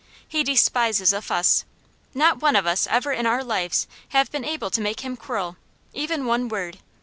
[0.27, 1.63] He despises a fuss.
[2.15, 5.57] Not one of us ever in our lives have been able to make him quarrel,
[5.93, 6.79] even one word.